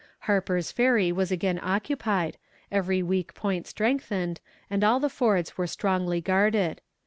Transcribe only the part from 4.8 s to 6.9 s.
all the fords were strongly guarded.